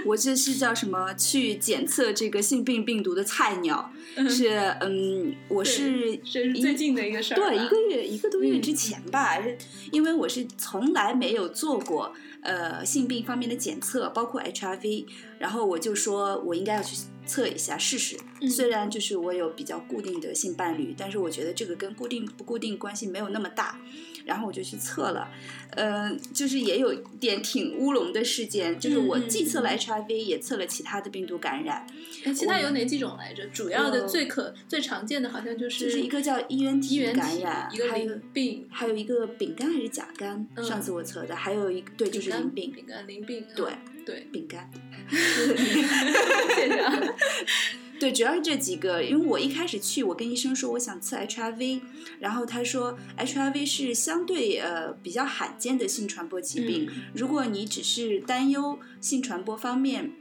[0.11, 1.13] 我这是叫什么？
[1.15, 4.49] 去检测这个性病病毒的菜鸟，嗯是
[4.81, 7.37] 嗯，我是最近的一个事儿。
[7.37, 9.57] 对一个月一个多月嗯之前吧，是
[9.91, 15.05] 因为我是从来没有做过呃性病方面的检测，包括 HIV，
[15.37, 16.95] 然后我就说我应该要去
[17.27, 18.17] 测一下试试。
[18.39, 23.79] 嗯虽然就是我有比较固定的性伴侣，但是我觉得这个跟固定不固定关系没有那么大。
[24.25, 25.31] 然后我就去测了，
[25.69, 31.87] 呃，就是也有一点挺乌龙的事件，就是我嗯嗯既测了 HIV，也测了其他的病毒感染，
[32.25, 33.47] 哎，其他有哪几种来着？
[33.47, 43.45] 主要的呃最可最常见的好像就是就是一个叫衣原体感染，一个还有淋病，还有一个丙肝还是甲肝，嗯上次我测的，还有一个对就是肝淋病，丙肝淋病。
[43.55, 44.69] 对嗯对，丙肝，
[47.99, 49.03] 对，主要是这几个。
[49.03, 51.81] 因为我一开始去，我跟医生说我想测 HIV，
[52.19, 60.11] 然后他说 HIV 是相对呃比较罕见的性传播疾病，嗯如果你只是担忧性传播方面。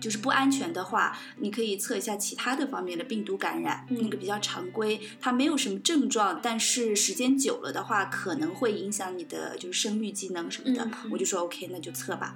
[0.00, 10.90] 就是不安全的话，你可以测一下其他的方面的病毒感染，嗯那个比较常规，它没有什么症状，但是时间久了的话，可能会影响你的就是生育机能什么的。
[11.08, 12.34] 我就说 OK，那就测吧。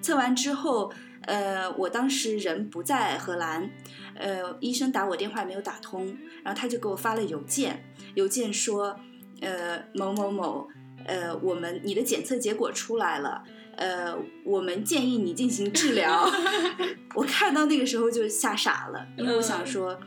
[0.00, 0.90] 测完之后，
[1.22, 3.70] 呃，我当时人不在荷兰，
[4.14, 6.06] 呃，医生打我电话没有打通，
[6.42, 8.98] 然后他就给我发了邮件，邮件说，
[9.40, 10.68] 呃，某某某，
[11.04, 13.42] 呃，我们你的检测结果出来了。
[13.74, 16.30] 呃，我们建议你进行治疗。
[17.16, 19.98] 我看到那个时候就吓傻了，因为我想说，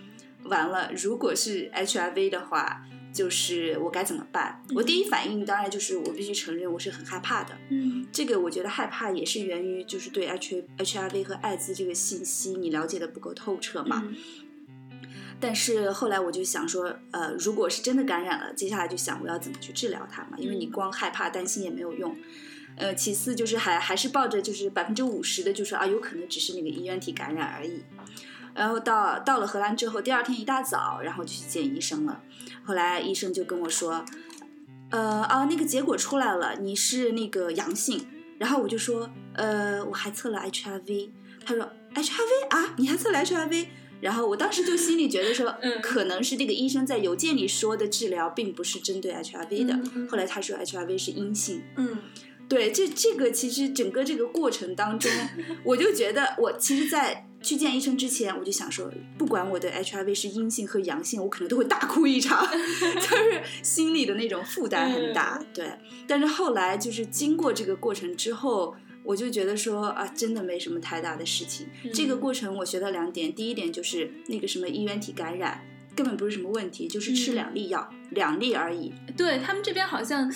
[0.44, 2.84] 完了，如果是 HIV 的话，
[3.16, 4.62] 就是我该怎么办？
[4.76, 7.58] 我第一反应当然就是我必须承认我是很害怕的。
[7.70, 14.04] 嗯这个我觉得害怕也是源于就是对 H HIV 和艾滋这个信息你了解的不够透彻嘛。
[14.06, 14.16] 嗯
[15.38, 22.16] 但是后来我就想说，呃，如果是真的感染了，接下来就想我要怎么去治疗它嘛，因为你嗯光害怕担心也没有用。
[22.78, 27.84] 呃，其次就是还还是抱着就是百分之五十的，就说啊，有可能只是那个衣原体感染而已。
[28.54, 32.24] 然后到到了荷兰之后，第二天一大早，然后就去见医生了。
[32.66, 34.04] 后来医生就跟我说，
[34.90, 38.06] 呃啊，那个结果出来了，你是那个阳性。
[38.38, 41.10] 然后我就说，呃，我还测了 HIV。
[41.46, 43.68] 他说 HIV 啊，你还测了 HIV？
[44.02, 49.74] 然后我当时就心里觉得说，嗯可能是这个医生在邮件里说的治疗并不是针对 HIV 的。
[49.74, 51.64] 嗯嗯后来他说 HIV 是阴性。
[51.78, 51.98] 嗯
[52.48, 55.12] 对，这这个其实整个这个过程当中，
[55.64, 65.40] 我就觉得我其实，在去见医生之前，我就想说，不管我的 HIV 是阴性和阳性，我可能都会大哭一场， 就是心里的那种负担很大。
[65.54, 65.72] 对，
[66.08, 71.68] 但是后来就是经过这个过程之后，我就觉得说啊，真的没什么太大的事情。
[71.94, 75.62] 这个过程我学到两点，第一点就是那个什么衣原体感染
[75.96, 78.92] 根本不是什么问题，就是吃嗯两粒药，两粒而已。
[79.16, 80.34] 对他们这边好像，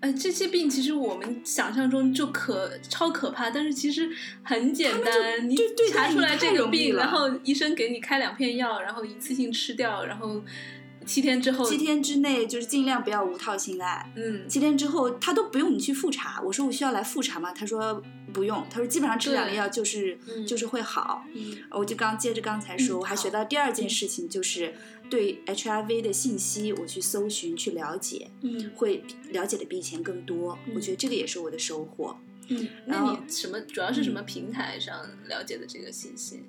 [0.00, 4.08] 呃，这些病其实我们想象中就可超可怕，但是其实
[4.44, 5.56] 很简单，你
[5.92, 10.40] 查出来这个病，然后医生给你开两片药，然后一次性吃掉，然后
[11.04, 14.12] 七天之后，七天之内就是尽量不要无套性爱。
[14.14, 16.40] 嗯，七天之后，他都不用你去复查。
[16.42, 17.50] 我说我需要来复查吗？
[17.52, 18.00] 他说
[18.32, 18.64] 不用。
[18.70, 21.24] 他说基本上吃两粒药就是嗯就是会好。
[21.34, 24.74] 嗯我就刚接着刚才说，嗯我还学到第二件事情，就是
[25.10, 30.58] 对 HIV 的信息我去搜寻去了解，嗯会了解的比以前更多。
[30.66, 32.16] 嗯我觉得这个也是我的收获。
[32.48, 36.42] 嗯，那你什么主要是什么平台上了解的这个信息？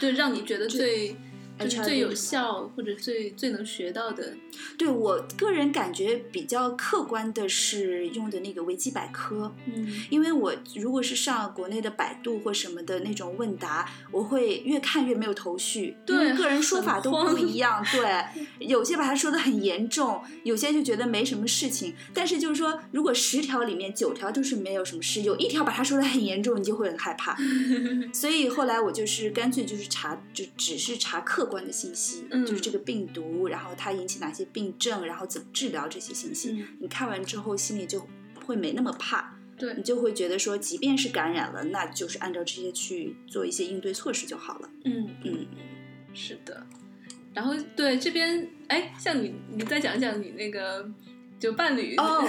[0.00, 1.14] 对，让你觉得最
[1.58, 4.34] 就是最有效或者最最能学到的，
[4.76, 9.52] 对我个人感觉比较客观的是用的那个维基百科。
[9.66, 17.84] 嗯因为我如果是上国内的百度或什么的那种问答，我会越看越没有头绪，对个人说法都不一样。
[17.92, 21.94] 对， 有些把它说的很严重，有些就觉得没什么事情。
[22.12, 27.36] 但是就是说，如果十条里面九条都是没有什么事，有一条把它说的很严重，你就会很害怕。
[28.12, 36.52] 所以后来我就是干脆就是查，就只是查客观的信息，嗯就是这个病毒，然后它引起哪些病症，然后怎么治疗这些信息。
[36.52, 38.06] 嗯你看完之后，心里就
[38.46, 39.36] 会没那么怕。
[39.58, 44.70] 对你就会觉得说，即便是感染了，那就是按照这些去做一些应对措施就好了。
[44.84, 45.46] 嗯嗯，
[46.14, 46.64] 是的。
[47.34, 50.88] 然后对这边，哎，像你，你再讲讲你那个
[51.40, 52.24] 就伴侣哦，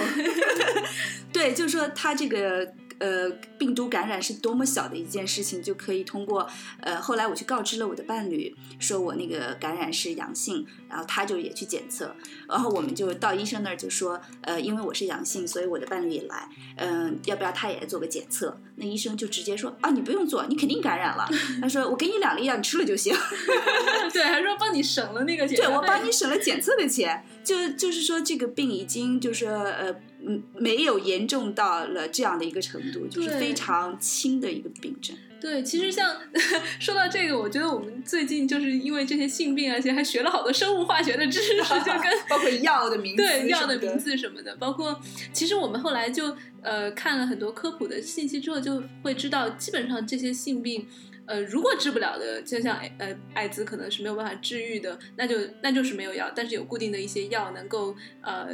[1.32, 6.48] 对，就是说他这个呃病毒感染是多么小的一件事情，就可以通过
[6.80, 12.14] 呃后来我去告知了我的伴侣，说我那个感染是阳性，然后他就也去检测，
[12.48, 18.58] 然后我们就到医生那儿就说，呃，因为我是阳性，所以我的伴侣也来，嗯、要不要他也来做个检测？
[18.76, 21.28] 那医生就直接说啊，你不用做，你肯定感染了。
[21.62, 23.14] 他说我给你两粒药，你吃了就行。
[24.12, 29.94] 对，还说帮你省了那个检对，我帮你省了检测的钱，就就是说这个病已经就是呃
[30.26, 35.16] 嗯没有严重到了这样的一个程度，就是非常轻的一个病症。
[35.40, 36.16] 对，其实像
[36.80, 44.98] 说到这个，我觉得我们最近就是因为这些性病啊，而且还学了好多生物化学的知识，就跟 包括药的名对药的名字什么的，包括
[45.32, 50.86] 其实我们后来就呃看了很多科普的信息之后，就会知道基本上这些性病。
[51.26, 58.48] 呃，如果治不了的，就像呃艾滋可能是没有办法治愈的，那就那就是没有药，但是有固定的一些药能够呃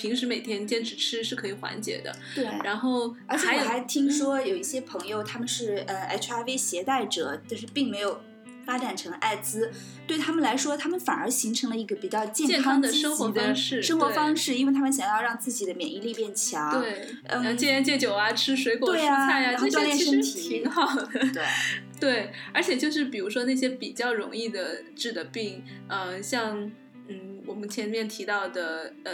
[0.00, 2.16] 平时每天坚持吃是可以缓解的。
[2.34, 2.44] 对。
[2.64, 8.20] 然后而且我还听说有一些朋友他们是呃 HIV 携带者，但是并没有
[8.64, 9.70] 发展成艾滋，
[10.06, 16.80] 对他们来说，他们反而形成了一个比较健健康的生活方式生活方式，因为他们想要让自己的免疫力变强。
[16.80, 21.06] 对，嗯戒烟戒酒啊，吃水果、对蔬菜啊然后锻炼这些其实身体挺好的。
[21.32, 21.44] 对
[22.00, 26.70] 对，而且就是比如说那些比较容易的治的病，呃，像
[27.08, 29.12] 嗯我们前面提到的呃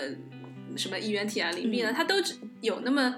[0.76, 3.16] 什么衣原体啊、淋病啊，嗯它都只有那么。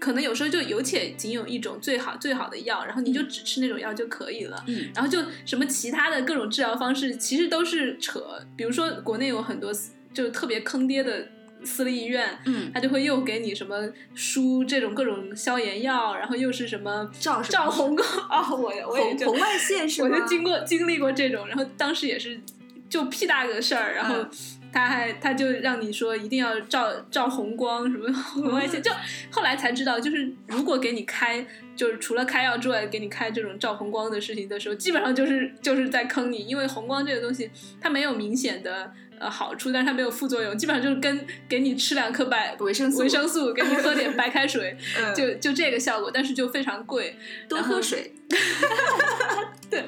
[0.00, 4.62] 可能有时候就有且仅有一种最好最好的药，然后你就只吃那种药就可以了。
[4.66, 8.22] 嗯然后就什么其他的各种治疗方式，其实都是扯。
[8.56, 9.70] 比如说国内有很多
[10.14, 11.28] 就特别坑爹的
[11.62, 20.10] 私立医院，嗯，他就会又给你什么输这种各种消炎药，然后又是什么照照红光啊、我我也就红红外线是吗？
[20.10, 22.40] 我就经过经历过这种，然后当时也是
[22.88, 24.30] 就屁大个事儿，然后嗯
[24.76, 28.90] 他还他就让你说一定要照照红光什么红外线，就
[29.30, 31.46] 后来才知道，就是如果给你开。
[31.76, 47.14] 就是除了开药之外，给你开这种照红光的事情的时候，基本上就是就是在坑你，因为红光这个东西它没有明显的呃好处，但是它没有副作用，基本上就是跟给你吃两颗白维生素维生素，给你喝点白开水， 嗯就就这个效果，但是就非常贵。
[47.46, 48.10] 多喝水。
[49.68, 49.84] 对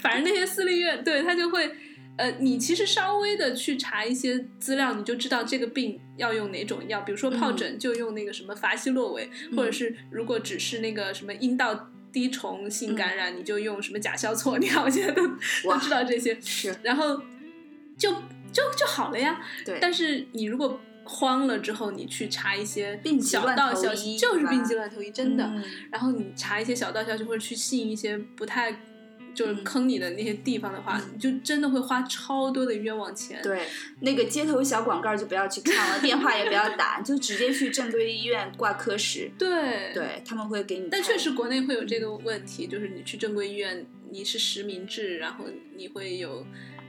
[0.00, 1.68] 反正那些私立医院，对他就会，
[2.16, 7.00] 呃，你其实稍微的去查一些资料，你就知道这个病要用哪种药。
[7.00, 14.58] 比如说疱疹就用那个什么伐西洛韦，嗯或者是如果只是那个什么阴道滴虫性感染，你就用什么甲硝唑。
[14.58, 17.20] 你看，我现在都都知道这些，是然后
[17.98, 18.12] 就
[18.52, 19.40] 就就好了呀。
[19.64, 25.44] 对，但是你如果慌了之后，你去查一些病小道消息，就是是病急乱投医，真的。
[25.44, 28.72] 嗯然后你查一些小道消息，或者去信一些不太
[29.34, 33.40] 就是坑你的那些地方的话，嗯你就真的会花超多的冤枉钱。
[33.42, 33.66] 对，
[34.00, 39.30] 那个街头小广告就不要去看了， 电话也不要打，就直接去正规医院挂科室。
[39.38, 40.88] 对对他们会给你。
[40.90, 45.44] 但确实国内会有这个问题，就是你去正规医院，你是实名制，然后
[45.76, 46.46] 你会有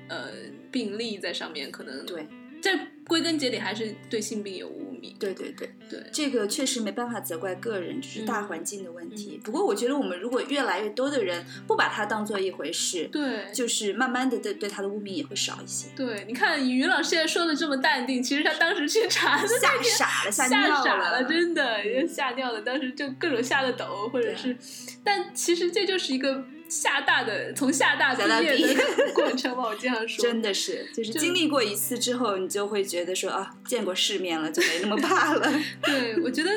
[0.08, 0.30] 呃
[0.72, 2.28] 病例在上面，可能对，
[2.66, 2.72] 这
[3.08, 5.16] 归根结底还是对性病有污名。
[5.20, 9.40] 对对对对，这个确实没办法责怪个人，就是大嗯环境的问题。
[9.40, 15.90] 嗯不过我觉得我们如果越来越多的人不把它当做一回事，对，就是慢慢的对对他的污名也会少一些。
[15.96, 20.50] 对，你看于老师现在说的这么淡定，其实他当时去查的吓傻了，吓
[20.84, 22.60] 傻了，真的也吓尿了。
[22.62, 24.58] 当时就各种吓得抖，或者是，
[25.04, 30.24] 但其实这就是一个厦大的从厦大毕业业的 过程吧，我经常说。
[30.24, 35.52] 真的是，就是经历过一次之后，你就会觉得说啊，见过世面了，就没那么怕了。
[35.84, 36.50] 对，我觉得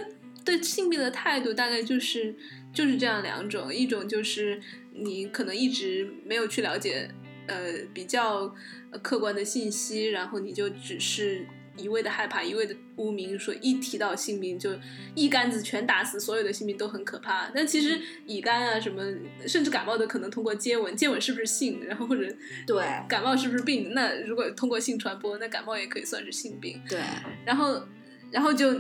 [0.44, 2.34] 对性别的态度大概就是
[2.72, 4.60] 就是这样两种，一种就是
[4.94, 7.10] 你可能一直没有去了解
[7.46, 8.54] 呃比较
[8.90, 11.46] 呃客观的信息，然后你就只是
[11.78, 14.70] 一味的害怕，一味的污名，说一提到性病就
[15.14, 17.50] 一竿子全打死，所有的性病都很可怕。
[17.54, 19.02] 但其实乙肝啊什么，
[19.46, 22.22] 甚至感冒的可能通过接吻，接吻是不是性，然后或者
[22.66, 23.94] 对感冒是不是病？
[23.94, 26.82] 那如果通过性传播，那感冒也可以算是性病。
[26.88, 27.00] 对，
[27.44, 27.82] 然后，
[28.30, 28.74] 然后就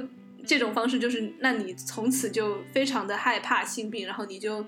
[0.46, 4.64] 这种方式，就是那你从此就非常的害怕性病，然后你就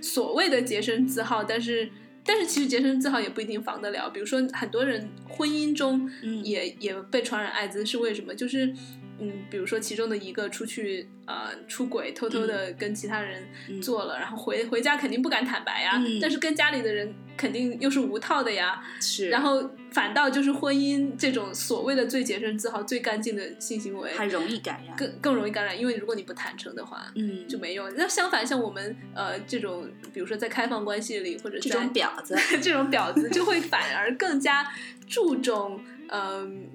[0.00, 1.90] 所谓的洁身自好，但是
[2.24, 4.08] 但是其实洁身自好也不一定防得了。
[4.10, 8.34] 比如说，很多人婚姻中嗯也、也被传染艾滋，是为什么？
[8.34, 8.72] 就是
[9.22, 24.96] 嗯，比如说其中的一个出去呃出轨，偷偷的跟其他人嗯做了，然后回回家肯定不敢坦白呀，嗯但是跟家里的人肯定又是无套的呀，是，然后反倒就是婚姻这种所谓的最洁身自好、最干净的性行为，还容易感染。
[24.96, 27.06] 更更容易感染，因为如果你不坦诚的话。
[27.14, 27.92] 嗯，就没用。
[27.96, 34.66] 那相反，像我们呃这种，比如说在开放关系里，或者这种婊子， 这种婊子，就会反而更加
[35.06, 36.66] 注重嗯、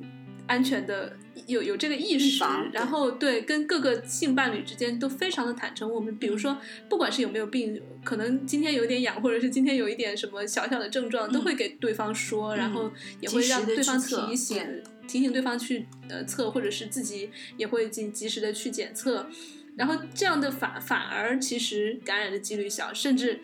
[0.48, 2.44] 安全的，有有这个意识
[2.74, 5.90] 然后对跟各个性伴侣之间都非常的坦诚。
[5.90, 6.58] 我们比如说，
[6.90, 14.66] 不管是有没有病，可能今天有点痒，或者是今天有一点什么小小的症状，都会给对方说，然后也会让对方提醒。
[15.08, 19.26] 提醒对方去呃测，或者是自己也会进及时的去检测，
[19.78, 23.40] 然后这样的反反而其实感染的几率小，甚至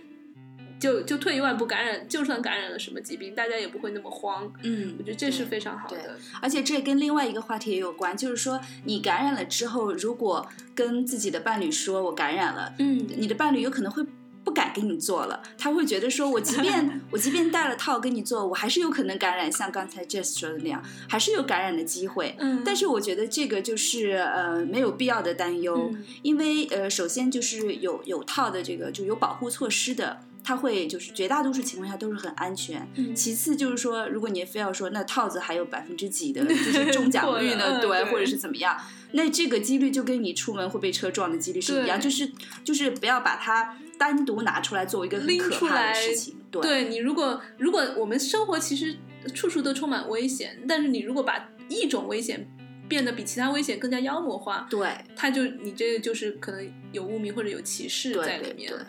[0.84, 4.52] 就就退一万步，感染就算感染了什么疾病，大家也不会那么慌。
[4.64, 6.18] 嗯我觉得这是非常好对的。
[6.42, 14.06] 而且这跟另外一个话题也有关，就是说你感染了之后，如果跟自己的伴侣说我感染了，嗯，你的伴侣有可能会
[14.44, 22.36] 不敢给你做了，他会觉得说我即便 我即便戴了套跟你做，我还是有可能感染，像刚才 Jess 说的那样，还是有感染的机会。
[22.40, 30.20] 嗯，但是我觉得这个就是呃没有必要的担忧，嗯因为呃首先就是有有套的这个就有保护措施的。
[30.44, 32.86] 它会就是绝大多数情况下都是很安全。
[32.96, 38.78] 嗯其次就是说，如果你非要说那套子还有百分之几的就是 中奖率呢，对，或者是怎么样，
[39.14, 42.30] 那这个几率就跟你出门会被车撞的几率是一样，就是
[42.64, 46.36] 就是不要把它单独拿出来作为一个可怕的事情。
[46.52, 48.96] 对，对你如果如果我们生活其实
[49.34, 52.46] 处处都充满危险，但是你如果把一种危险
[52.90, 58.70] 变得比其他危险更加妖魔化，对它就你这个就是可能有污名或者有歧视在里面。
[58.70, 58.86] 对对对，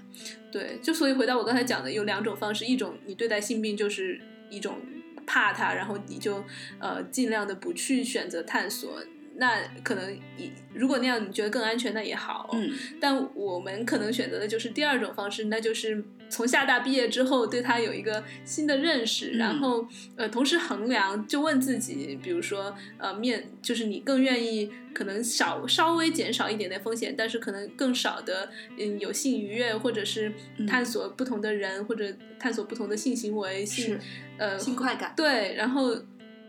[0.83, 4.79] 就所以回到我刚才讲的，有两种方式，一种你对待性病就是一种
[5.27, 6.45] 怕它，然后你就
[6.79, 9.03] 呃尽量的不去选择探索。
[9.37, 12.51] 那可能你如果那样你觉得更安全，那也好。
[12.53, 16.05] 嗯，但我们可能选择的就是第二种方式，那就是
[16.35, 33.97] 从厦大毕业之后，对他有一个新的认识，嗯然后呃，同时衡量，就问自己，比如说呃，面就是你更愿意可能少稍微减少一点点风险，但是可能更少的嗯有性愉悦，或者是嗯探索不同的人，或者探索不同的性行为，性
[34.37, 35.13] 呃性快感。
[35.17, 35.95] 对，然后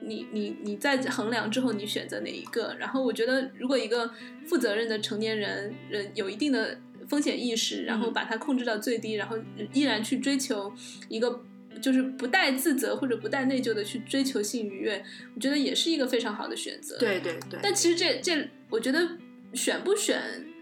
[0.02, 2.76] 你你你在衡量之后，你选择哪一个？
[2.80, 4.10] 然后我觉得，如果一个
[4.48, 6.76] 负责任的成年人，人有一定的
[7.08, 8.14] 风险意识，然后嗯。
[8.14, 9.38] 把它控制到最低，然后
[9.74, 10.74] 依然去追求
[11.10, 11.44] 一个
[11.82, 15.04] 就是不带自责或者不带内疚的去追求性愉悦，
[15.36, 19.18] 我觉得也是一个非常好的选择。，对对对，但其实这这，我觉得
[19.54, 20.18] 选不选，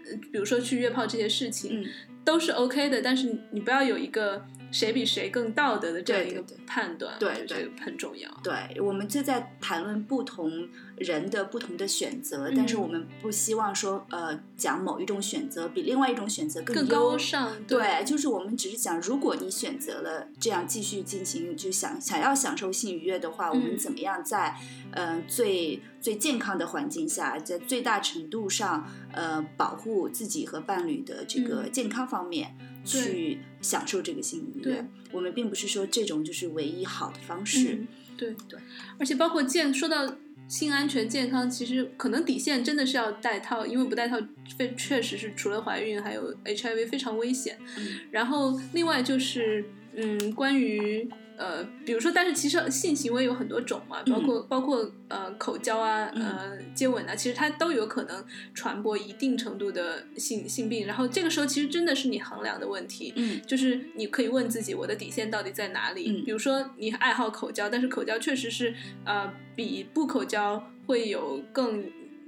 [0.06, 1.86] 呃比如说去约炮这些事情，嗯，
[2.24, 4.44] 都是 OK 的，但是你不要有一个
[4.74, 7.64] 谁比谁更道德的这样一个判断，对对。
[7.64, 8.28] 个很重要。
[8.42, 12.80] 对，我们就在谈论不同人的不同的选择，但是嗯。
[12.80, 23.78] 我们不希望说，呃，讲某一种选择比另外一种选择更优高尚，对，就是我们只是讲，如果你选择了这样继续进行，就想想要享受性愉悦的话，我们嗯。
[23.78, 24.56] 怎么样在
[24.90, 31.70] 呃最最健康的环境下，在最大程度上呃保护自己和伴侣的这个嗯。
[31.70, 33.00] 健康方面、对。
[33.00, 34.86] 去享受这个性愉对悦？
[35.10, 37.78] 我们并不是说这种就是唯一好的方式。
[37.80, 38.60] 嗯，对对，
[38.98, 44.18] 而且包括健，说到性安全健康，其实可能底线真的是要戴套，因为不戴套，
[44.58, 47.58] 非确实是除了怀孕还有 HIV 非常危险。
[47.78, 58.24] 嗯然后另外就是，嗯，关于呃，比如说，但是其实性行为有很多种嘛，包括、包括呃口交啊，呃接吻啊，其实它都有可能
[58.54, 60.86] 传播一定程度的性性病。
[60.86, 66.20] 然后这个时候其实真的是你衡量的问题，嗯就是你可以问自己，我的底线到底在哪里？
[66.20, 68.74] 嗯比如说你爱好口交，但是口交确实是
[69.04, 71.84] 呃比不口交会有更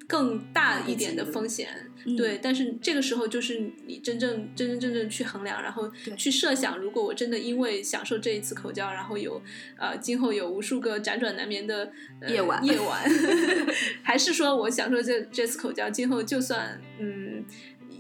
[0.07, 1.68] 更大一点的风险。
[2.04, 9.42] 嗯对，但是这个时候就是你真正真真正正去衡量，然后去设想，如果我真的因为享受这一次口交，然后有
[9.76, 11.90] 呃今后有无数个辗转难眠的、
[12.20, 13.04] 呃、夜晚夜晚，
[14.04, 17.44] 还是说我享受这这次口交，今后就算嗯。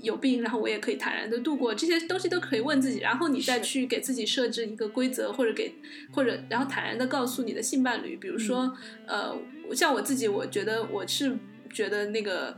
[0.02, 5.74] 有病，然后我也可以坦然的度过，这些东西都可以问自己，然后你再去给自己设置一个规则，或者给
[6.12, 8.72] 或者然后坦然的告诉你的性伴侣，比如说、
[9.08, 9.36] 呃，
[9.74, 11.36] 像我自己，我觉得我是
[11.72, 12.56] 觉得那个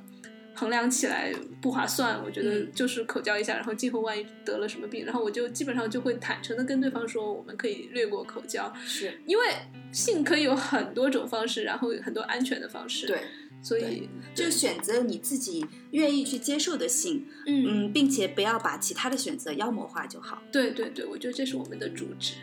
[0.54, 2.72] 衡量起来不划算，我觉得嗯。
[2.74, 9.20] 就是口交一下，然后今后万一得了什么病，然后我就基本上就会坦诚的跟对方说，我们可以略过口交，是。
[9.26, 9.44] 因为
[9.92, 13.20] 性可以有很多种方式，然后有很多安全的方式，，对，
[13.62, 20.42] 所以就选择你自己愿意去接受的性，嗯，嗯，并且不要把其他的选择妖魔化就好。
[20.52, 22.34] 对对对，我觉得这是我们的主旨。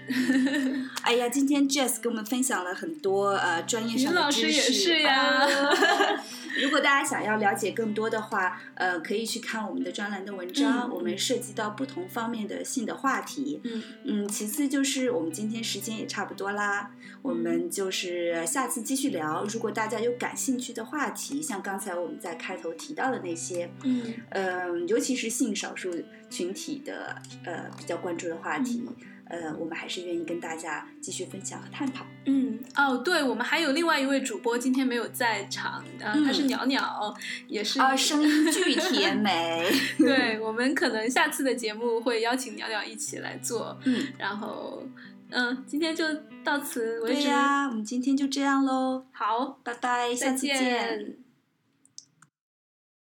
[1.04, 4.48] 哎呀，今天 Jess 跟我们分享了很多呃专业上的知识。
[4.48, 6.24] 老师也是呀啊
[6.64, 13.60] 如果大家想要了解更多的话，呃，可以去看我们的专栏的文章，嗯我们涉及到不同方面的性的话题。
[13.64, 16.92] 嗯嗯，其次就是我们今天时间也差不多啦，
[17.22, 19.44] 我们就是下次继续聊。
[19.50, 25.92] 如果大家有感兴趣的话题，像刚才我们在开头提到的那些，嗯嗯，尤其是性少数
[26.30, 28.84] 群体的呃比较关注的话题，
[29.28, 32.06] 呃，我们还是愿意跟大家继续分享和探讨。
[32.26, 37.16] 嗯，哦，对，我们还有另外一位主播今天没有在场，呃，他是嗯鸟鸟，
[37.48, 39.70] 也是啊，声音巨甜美。
[39.98, 44.84] 对，我们可能下次的节目会邀请鸟鸟一起来做，嗯，然后，
[45.30, 46.04] 嗯，今天就
[46.44, 50.58] 到此为止，对呀、我们今天就这样喽，好，拜拜，下再次见。
[50.58, 51.18] 见